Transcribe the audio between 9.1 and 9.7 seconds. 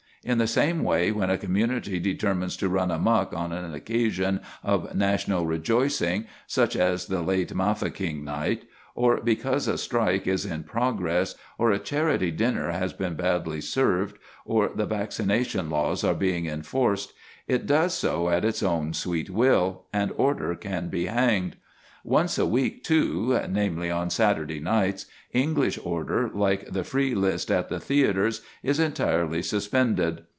because